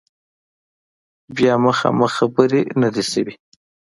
[1.35, 3.35] بیا مخامخ خبرې نه دي شوي